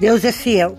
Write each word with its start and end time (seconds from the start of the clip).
Deus 0.00 0.24
é 0.24 0.30
fiel. 0.30 0.78